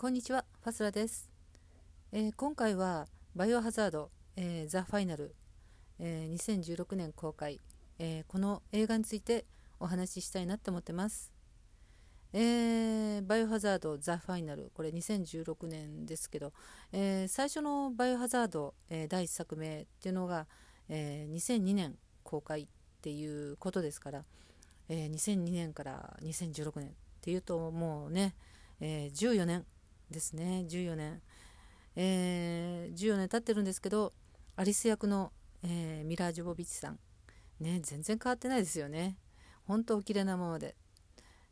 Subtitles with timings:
[0.00, 1.28] こんにちは、ファスラです。
[2.10, 5.34] えー、今回はバイオハザード、えー、ザ・ファイナル、
[5.98, 7.60] えー、2016年公開、
[7.98, 9.44] えこの映画について
[9.78, 11.34] お話ししたいなって思ってます。
[12.32, 16.54] えバイオハザード、ザ・ファイナル、これ2016年ですけど、
[16.92, 20.46] え最初のバイオハザード、え第1作目っていうのが、
[20.88, 22.66] え2002年公開っ
[23.02, 24.24] ていうことですから、
[24.88, 28.34] え2002年から2016年っていうともうね、
[28.80, 29.66] え14年
[30.10, 30.66] ですね。
[30.68, 31.22] 14年、
[31.96, 34.12] えー、14年経ってるんですけど
[34.56, 35.32] アリス役の、
[35.62, 36.98] えー、ミラー・ジョボビッチさん。
[37.60, 39.16] ね全然変わってないですよね。
[39.66, 40.76] 本当お綺麗なままで。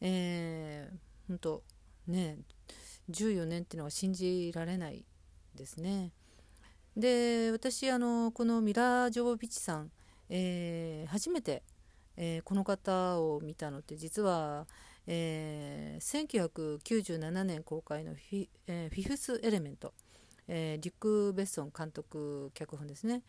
[0.00, 0.98] えー、
[1.28, 1.62] 本当
[2.06, 2.38] ね
[3.10, 5.04] 14年っていうのは信じられない
[5.54, 6.12] ですね。
[6.96, 9.90] で私あのこのミラー・ジョボビッチさん、
[10.28, 11.62] えー、初めて、
[12.16, 14.66] えー、この方を見たのって実は
[15.06, 19.92] えー、1997年公開のフィ,、えー、フィフス・エレメント、
[20.48, 23.22] えー、リュック・ベッソン監督脚本ですね。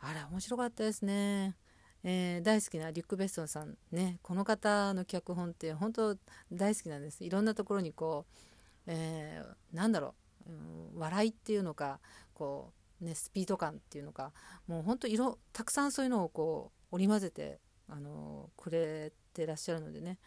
[0.00, 1.56] あれ面白かったですね、
[2.02, 4.18] えー、大好きなリュック・ベッソンさんね。
[4.22, 6.16] この方の脚本って本当
[6.52, 7.24] 大好きなんです。
[7.24, 8.40] いろんなところにこう、
[8.86, 10.14] えー、なんだろ
[10.46, 12.00] う、うん、笑いっていうのか
[12.34, 14.32] こうねスピード感っていうのか。
[14.66, 20.18] もう本当色たくさんそういうのをこう織り交ぜてあのくれてらっしゃるのでね。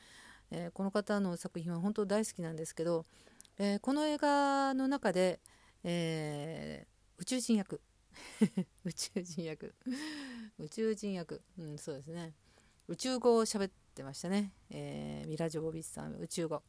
[0.52, 3.06] えー、この方の作品は本当大好きなんですけど、
[3.60, 5.40] えー、この映画の中で、
[5.84, 7.82] えー、宇宙人役。
[8.86, 9.76] 宇宙人役。
[10.60, 11.42] 宇宙人役。
[11.58, 12.34] うんそうですね。
[12.88, 16.16] 宇宙語を喋ってましたね、えミラ・ジョボビッチさん。
[16.16, 16.64] 宇宙語。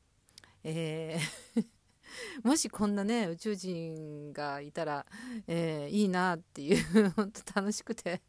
[0.65, 1.19] え
[2.43, 5.07] もしこんなね宇宙人がいたら、
[5.47, 8.23] え、いいなっていう本当楽しくて。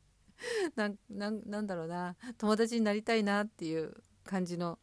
[0.76, 2.16] なんだろうな。
[2.38, 4.80] 友達になりたいなっていう感じの、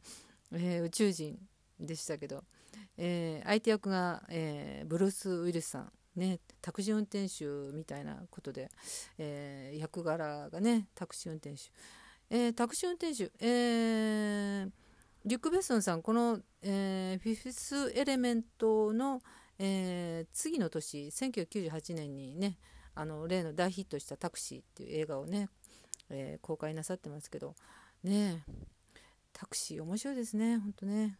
[0.52, 1.38] えー、宇宙人
[1.78, 2.44] でしたけど、
[2.98, 7.44] えー、相手役が、えー、ブルース・ウィルスさんね、タクシー運転手
[7.76, 8.70] みたいなことで、
[9.18, 11.70] えー、役柄がねタクシー運転手、
[12.30, 14.70] えー、タクシー運転手、えー、
[15.26, 19.20] リュック・ベッソンさんこの、えー、フィフス・エレメントの、
[19.58, 22.58] えー、次の年1998年にね
[22.94, 25.50] あの例の大ヒットした「タクシー」っていう映画をね、
[26.08, 27.54] えー、公開なさってますけど
[28.02, 28.75] ねえ。
[29.36, 31.18] タクシー面白いですね本当ね。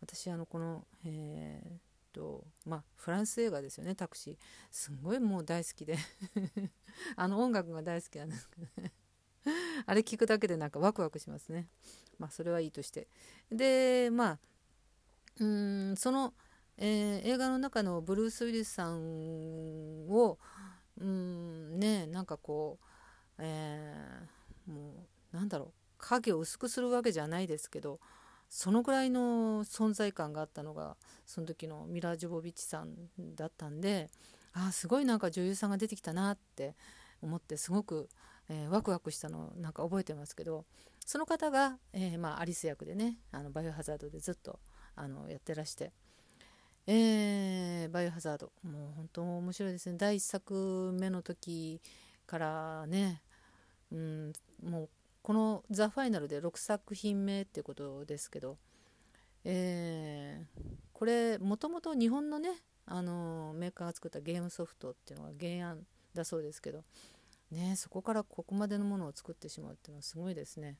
[0.00, 1.80] 私あのこのえー、っ
[2.14, 4.36] とまあフランス映画ですよねタクシー。
[4.70, 5.98] すんごいもう大好きで。
[7.14, 8.92] あの音楽が大好きなんですけどね。
[9.84, 11.68] あれ聞くだけでなんかワクワクしますね。
[12.18, 13.06] まあそれはいいとして。
[13.52, 14.38] でまあ
[15.38, 16.32] うんその、
[16.78, 20.38] えー、映画の中のブルース・ウィリスさんを
[20.96, 22.86] うんねなんかこう、
[23.40, 25.85] えー、もうなんだろう。
[25.98, 28.00] 影を薄くするわけじゃないですけど
[28.48, 30.96] そのぐらいの存在感があったのが
[31.26, 32.94] その時のミラー・ジョボビッチさん
[33.34, 34.08] だったんで
[34.52, 36.74] ああすごいなんか女優さんが出てきたなって
[37.20, 38.08] 思ってすごく、
[38.48, 40.64] えー、ワクワクしたのなんか覚えてますけど
[41.04, 44.58] その方が、えー、まあ、アリス役でねあのバイオハザードでずっと
[44.96, 45.92] あのやってらして、
[46.86, 49.96] えー、バイオハザードもう本当面白いですね。
[49.98, 51.80] 第1作目の時
[52.26, 53.22] からね、
[53.92, 54.32] うん、
[54.64, 54.88] もう
[55.26, 58.58] この「ザ・ファイナルで6作品目っていうことですけど、
[59.42, 66.84] えー、これもともと日本のねあのメーカーが作ったゲームソフトっていうのが原案だそうですけど、
[67.50, 70.78] ね、そこからここまでのものを作ってしまうっていうのはすごいですね。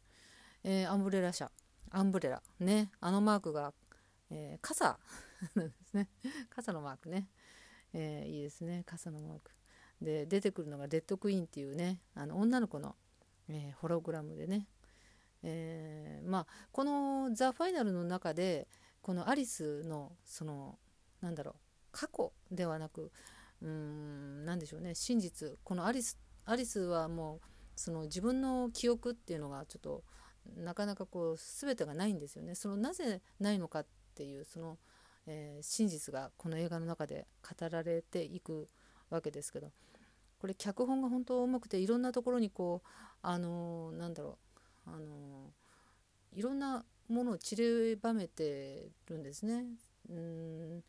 [0.62, 1.50] えー、アンブレラ社。
[1.90, 2.40] アンブレラ。
[2.60, 2.92] ね。
[3.00, 3.74] あのマークが、
[4.30, 5.00] えー、傘。
[5.56, 6.08] ですね。
[6.50, 7.28] 傘のマークね、
[7.92, 8.84] えー、いいですね。
[8.86, 9.50] 傘のマーク。
[10.00, 12.94] で出てくるのがレッドクイーンっていうねあの女の子の
[13.48, 14.66] えー、ホログラムでね、
[15.42, 18.68] えー、まあこの「ザ・ファイナルの中で
[19.02, 20.78] このアリスのその
[21.20, 21.54] なんだろう
[21.92, 23.12] 過去ではなく
[23.62, 24.94] うん何でしょうね。
[24.94, 25.56] 真実。
[25.64, 27.40] このアリスアリスはもう
[27.76, 30.04] その自分の記憶っていうのがちょっと
[30.56, 32.54] なかなかこう全てがないんですよね。
[32.54, 34.78] そのなぜないのかっていうその、
[35.26, 38.68] えー、真実がこの映画の中で語られていく
[39.10, 39.72] わけですけど。
[40.40, 42.88] これ脚本が本当重くていろんなところにこう
[43.22, 44.38] あのー、なんだろ
[44.86, 49.64] うあのー、いろんなものを散りばめてるんですね。
[50.10, 50.84] うん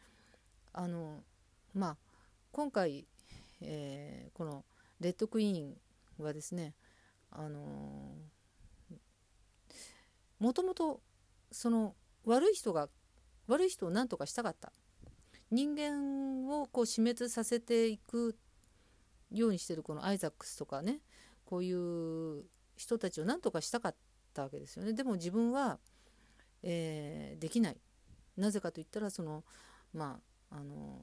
[0.73, 1.23] あの
[1.73, 1.97] まあ
[2.51, 3.05] 今回、
[3.61, 4.63] えー、この
[4.99, 5.77] 「レッドクイーン」
[6.23, 6.75] はですね
[7.31, 8.15] あの
[10.39, 11.01] もともと
[11.51, 11.95] その
[12.25, 12.89] 悪い人が
[13.47, 14.71] 悪い人を何とかしたかった
[15.49, 18.35] 人間をこう死滅させていく
[19.31, 20.99] ようにしてるこのアイザックスとかね
[21.45, 22.43] こういう
[22.75, 23.95] 人たちを何とかしたかっ
[24.33, 25.79] たわけですよねでも自分は、
[26.63, 27.77] えー、できない
[28.37, 29.43] なぜかといったらその
[29.93, 30.19] ま
[30.51, 31.01] ああの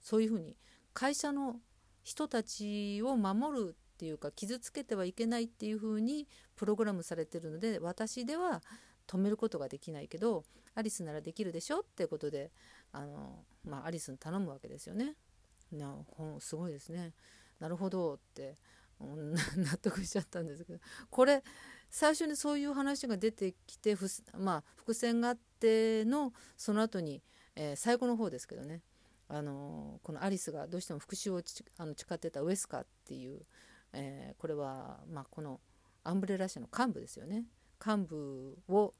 [0.00, 0.56] そういうふうに
[0.92, 1.56] 会社の
[2.02, 6.26] 人たちを守るっていうか傷つけてはいけないっていうふうに
[6.56, 8.62] プログラムされてるので私では
[9.06, 10.44] 止めることができないけど
[10.74, 12.50] アリスならできるでしょってことで
[12.92, 15.14] あの、まあ、アリスに頼むわけですよね。
[15.72, 15.96] な
[16.40, 17.12] すごいですね。
[17.58, 18.56] なるほどって
[19.00, 20.80] 納得しちゃったんですけど。
[21.10, 21.42] これ
[21.90, 23.96] 最初にそういう話が出てきて
[24.38, 27.22] まあ、伏線があってのその後に、
[27.54, 28.82] えー、最後の方ですけどね。
[29.28, 31.42] あのこのアリスがどうしても復讐を
[31.78, 33.40] あの誓ってたウエスカっていう、
[33.94, 35.58] えー、これは、まあ、この
[36.04, 37.46] アンブレラ社の幹部ですよね。
[37.84, 38.92] 幹部を、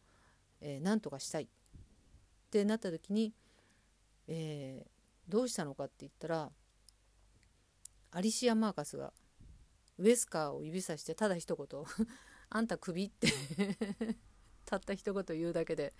[0.60, 1.44] えー、何とかしたい。
[1.44, 1.48] っ
[2.50, 3.34] てなった時に、
[4.28, 6.50] えー、どうしたのかって言ったら
[8.12, 9.12] アリシア・マーカスが
[9.98, 11.84] ウエスカーを指さしてただ一言
[12.50, 13.28] 「あんたクビ」って
[14.64, 15.94] たった一言言うだけで、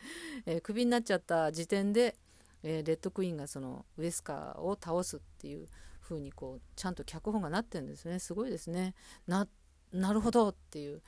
[0.47, 2.17] えー、クビになっちゃった時点で、
[2.63, 5.69] えー、レッドクイーンがそのウエスカーを倒すっていう
[6.01, 8.19] 風にこうちゃんと脚本がなってるんですね。
[8.19, 8.95] すごいですね。
[9.27, 9.49] な
[9.93, 11.03] なるほどっていう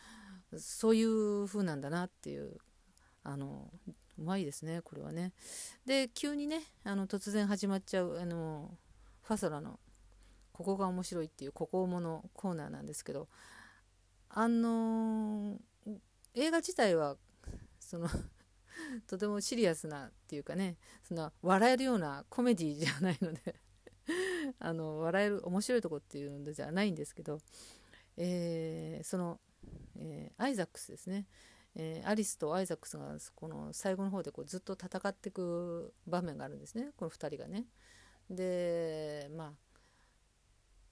[0.59, 2.59] そういう風なんだなっていう
[3.23, 3.73] あの
[4.19, 5.33] うまいですねこれはね。
[5.87, 8.77] で急にねあの突然始まっちゃうあの
[9.23, 9.81] ファソラの
[10.55, 13.29] ここが面白いっていうここものコーナーなんですけど
[14.31, 15.59] あの
[16.35, 17.17] 映画自体は
[17.81, 18.09] その
[19.07, 23.57] とてもシリアスなっていうかねその笑えるようなコメディじゃないので
[24.61, 27.41] あの笑える面白いとこっていうのじゃないんですけど、
[28.17, 29.41] えー、その、
[29.97, 31.27] えー、アイザックスですね、
[31.75, 37.67] えー、アリスとアイザックスがこの最後の方でこうずっと戦っていく場面があるんですねこの2人がね。
[38.31, 39.64] でまあ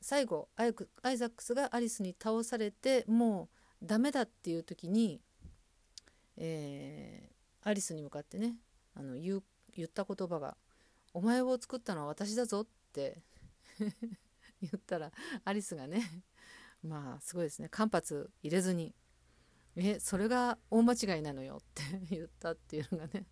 [0.02, 3.48] 最後アイザックスがアリスに倒されても
[3.80, 5.20] うダメだっていう時に、
[6.36, 8.56] えー、アリスに向かってね
[8.94, 10.56] あの言った言葉が
[11.14, 13.22] 「お前を作ったのは私だぞ」って
[14.60, 15.12] 言ったら
[15.44, 16.24] アリスがね
[16.82, 17.68] まあすごいですね。
[17.68, 18.04] 間髪
[18.42, 18.94] 入れずに
[19.76, 23.26] 「えそれが大間違いなのよ」って 言ったっていうのがね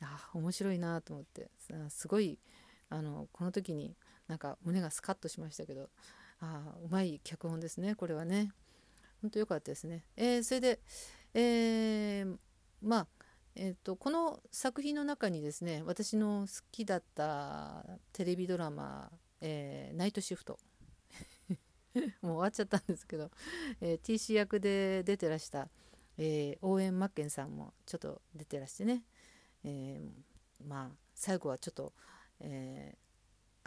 [0.00, 1.50] あ面白いなと思って。
[1.90, 2.38] すごい
[2.88, 3.94] あのこの時に
[4.28, 5.88] なんか胸がスカッとしましたけど
[6.40, 8.52] あうまい脚本ですねこれはね。
[9.20, 10.78] 本当良かったですね、えー、それで、
[11.34, 12.36] えー、
[12.80, 13.06] まあ
[13.60, 19.10] えーと、この作品の中にですね私の好きだったテレビドラマ
[19.42, 20.60] 「えー、ナイトシフト」
[22.22, 23.32] もう終わっちゃったんですけど、
[23.80, 25.68] えー、TC 役で出てらした、
[26.18, 29.02] えー、オーエン・マッケンさんもちょっと出てらしてね、
[29.64, 30.00] え
[30.64, 31.92] まあ最後はちょっと、
[32.38, 32.96] え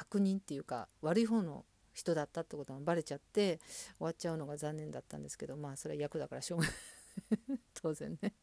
[0.01, 1.63] 悪人っていうか悪い方の
[1.93, 3.59] 人だったってことがバレちゃって
[3.97, 6.73] 終わっちゃうのが残念だったんですけどまあそれは役だからしょうがない。
[7.75, 8.33] 当然ね。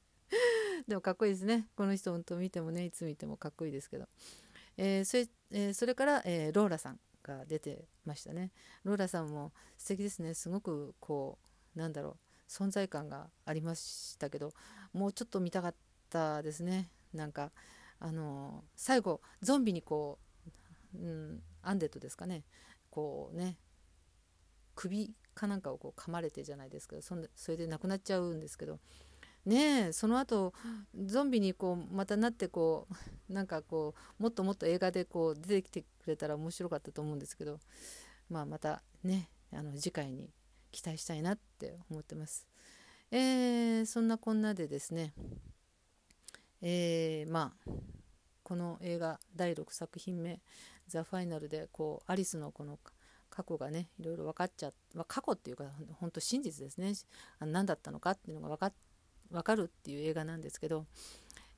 [0.86, 1.68] でもかっこいいですね。
[1.74, 4.08] この人本当見てもねいつ見てもかっこいいですけど、
[4.76, 8.52] えー、それえー、それから、えー、ローラさんが出てましたね。
[8.84, 10.34] ローラさんも素敵ですね。
[10.34, 11.38] すごくこ
[11.74, 14.52] うなんだろう存在感がありましたけど
[14.92, 15.74] もうちょっと見たかっ
[16.10, 16.90] たですね。
[17.14, 17.50] なんか
[17.98, 20.27] あの最後ゾンビにこう、
[20.94, 22.44] うん、アンデッドですかね。
[22.90, 23.56] こうね
[24.74, 28.78] 首かなんかをこう噛まれてじゃないですけどそんそれで亡くなっちゃうんですけど。
[29.46, 30.52] ねえその後
[31.06, 32.86] ゾンビにこうまたなってこ
[33.30, 37.58] うなんかこうもっともっと映画でこう出てきてくれたら面白かったと思うんですけど
[38.28, 40.28] まあまたねあの次回に
[40.70, 42.46] 期待したいなって思ってます。
[43.10, 45.14] えー、そんなこんなでですね。
[46.60, 47.70] えー、まあ
[48.48, 50.40] この映画第6作品目
[50.88, 52.78] 「ザ・ファイナルでこうアリスのこの
[53.28, 56.94] 過去がねいろいろ分かっちゃう過去っていうか本当真実ですね。
[57.40, 58.72] 何だったのかっていうのが分か
[59.30, 60.86] 分かるっていう映画なんですけど、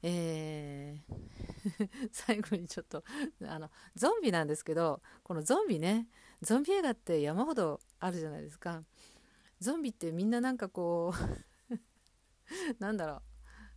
[0.02, 1.30] えー
[2.10, 3.04] 最後にちょっと
[3.42, 6.08] あのゾンビなんですけどこのゾンビね
[6.42, 8.82] ゾンビ映画って山ほどあるじゃないですか。
[9.60, 11.14] ゾンビってみんななんかこ
[11.70, 13.22] う なんだろう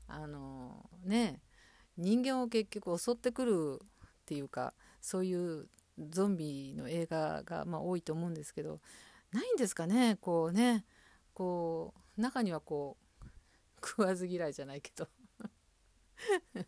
[0.08, 1.53] あのねえ
[1.98, 5.68] 人間を結局襲ってくるっていうかそういう
[6.10, 8.80] ゾンビの映画が、まあ、多いと思うんですけど
[9.32, 10.18] ないんですかね？
[10.22, 10.86] こうね
[11.34, 13.26] こう中にはこう
[13.86, 15.08] 食わず嫌いじゃないけど。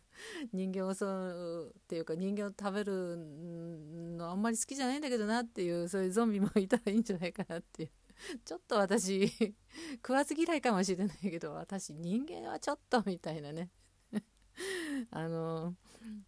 [0.52, 7.90] 人間を襲うっていうか人間を食べるのあんまり好きじゃないんだけどなっていうそういうゾンビもいたらいいんじゃないかなっていう。
[8.44, 9.28] ちょっと私
[9.96, 13.70] 食わず嫌いかもしれないけど私人間はちょっとみたいなね。
[15.10, 15.74] あの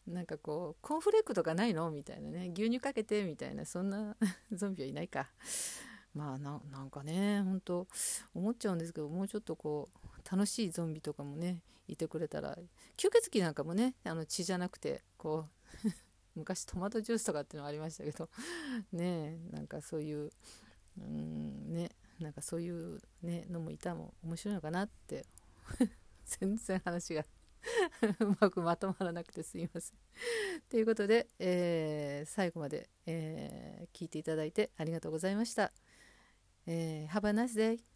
[0.06, 1.90] なんかこうコーンフレークとかないの？
[1.90, 2.50] みたいなね。
[2.54, 4.16] 牛乳かけてみたいなそんな
[4.52, 5.30] ゾンビはいないか。
[6.14, 7.86] まあなんかね本当
[8.34, 12.56] 思っちゃうんですけどもうちょっとこう楽しいゾンビとかもねいてくれたら
[12.96, 15.46] 吸血鬼なんかもねあの血じゃなくてこ
[15.84, 15.88] う
[16.34, 18.28] 昔トマトジュースとかっていうのありましたけど
[18.92, 20.32] ねなんかそういう
[20.98, 25.24] うんねなんかそういう、ね、のもいたも面白いのかなって
[26.26, 27.24] 全然話が。
[28.20, 29.98] うまくまとまらなくてすいません
[30.68, 35.72] ということで、えー、最後まで、えー、聞いていただいてありがとうございました。
[36.66, 37.87] えー、Have a nice day!